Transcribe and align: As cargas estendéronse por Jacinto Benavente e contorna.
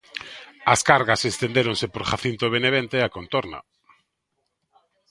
As 0.73 0.81
cargas 0.89 1.21
estendéronse 1.31 1.85
por 1.93 2.03
Jacinto 2.09 2.45
Benavente 2.55 2.97
e 2.99 3.09
contorna. 3.15 3.59